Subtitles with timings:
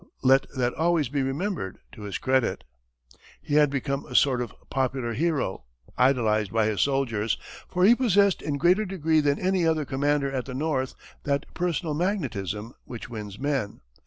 [0.23, 2.63] Let that always be remembered to his credit.
[3.39, 7.37] He had become a sort of popular hero, idolized by his soldiers,
[7.69, 11.93] for he possessed in greater degree than any other commander at the North that personal
[11.93, 13.81] magnetism which wins men.